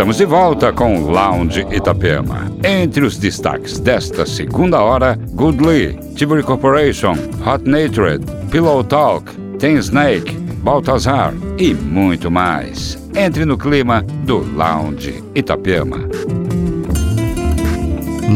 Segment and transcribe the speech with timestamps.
[0.00, 2.50] Estamos de volta com Lounge Itapema.
[2.64, 7.12] Entre os destaques desta segunda hora, Goodly, Tiburi Corporation,
[7.46, 12.96] Hot Natured, Pillow Talk, Ten Snake, Baltazar e muito mais.
[13.14, 15.98] Entre no clima do Lounge Itapema.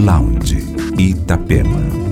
[0.05, 0.63] Lounge
[0.99, 2.04] Itapema.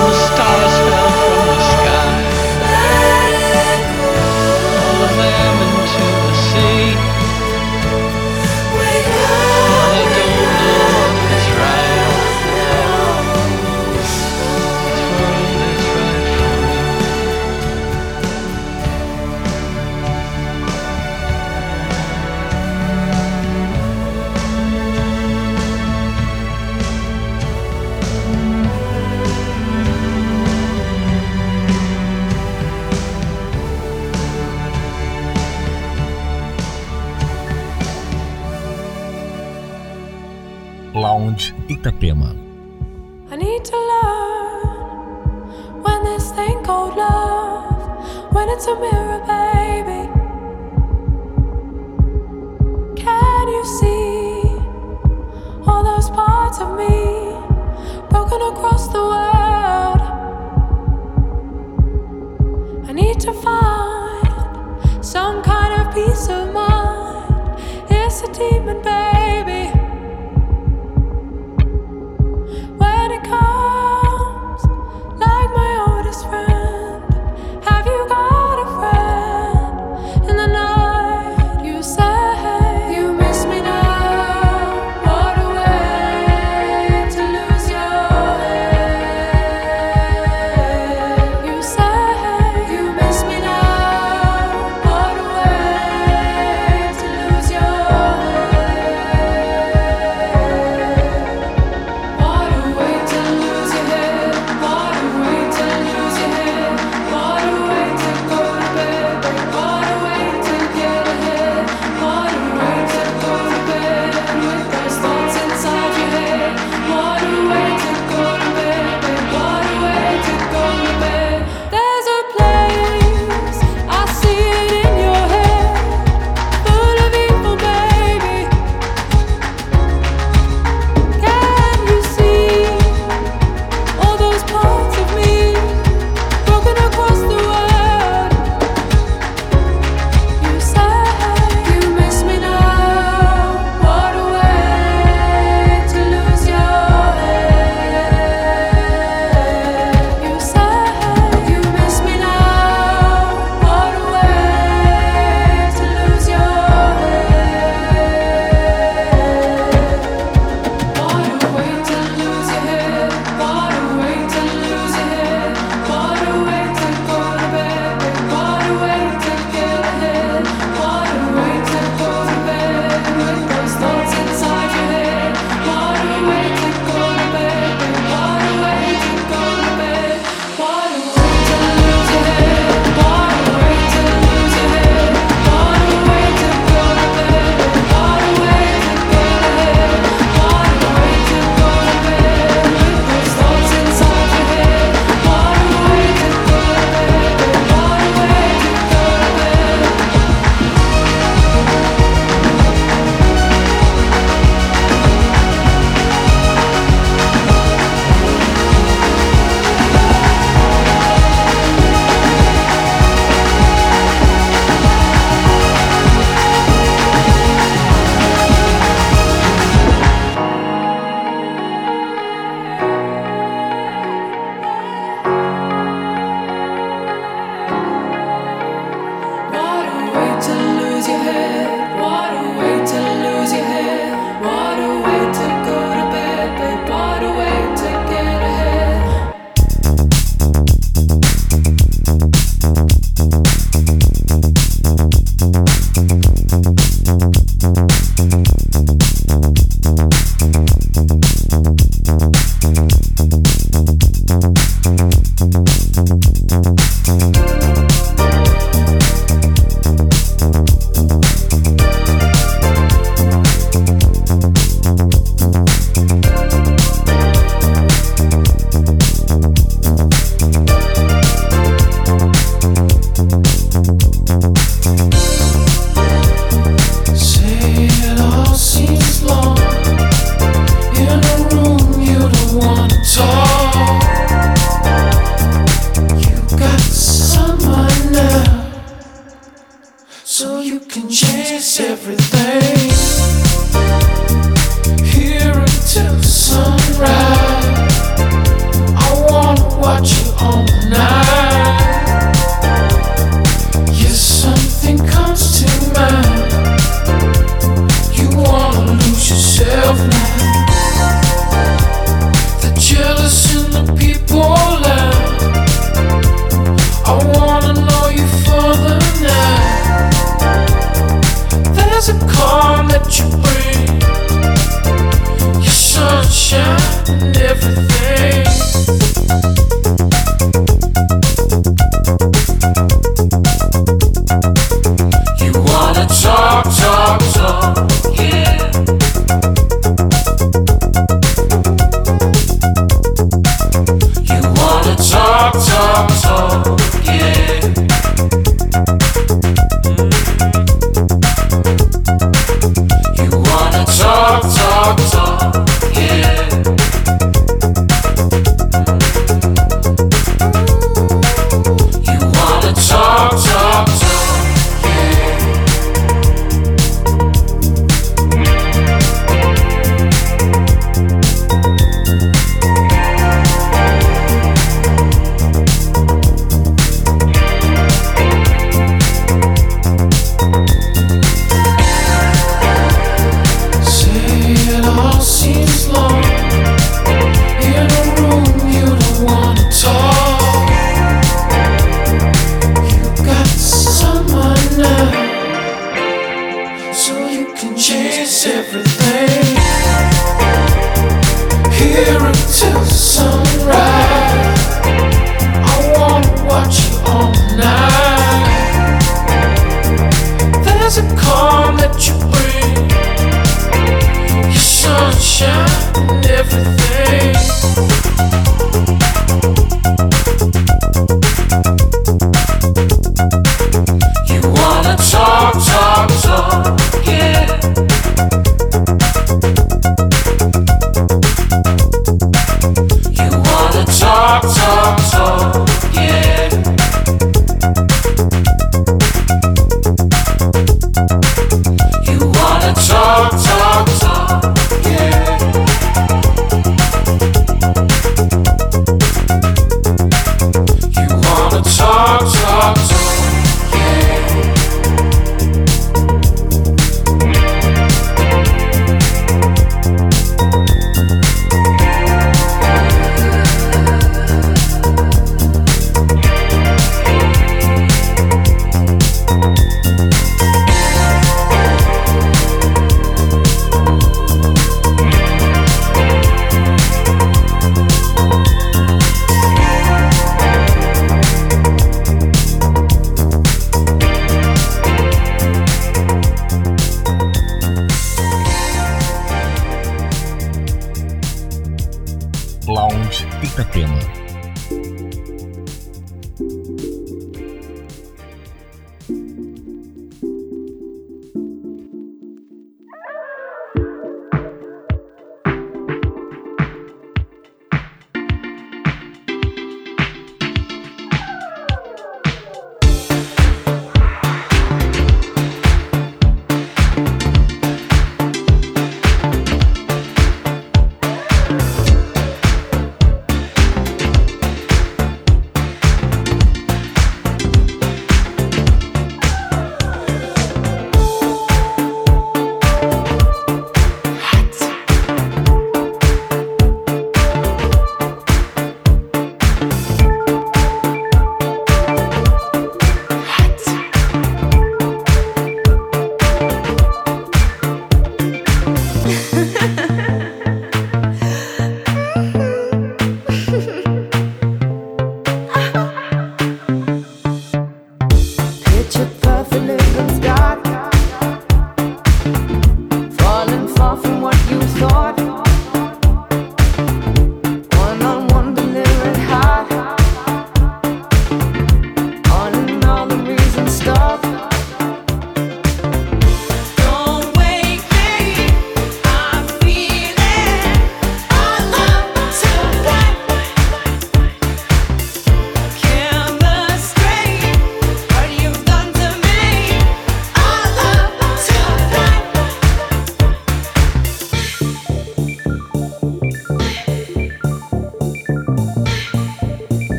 [0.00, 0.77] and the stars.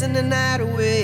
[0.00, 0.99] Dancing the night away.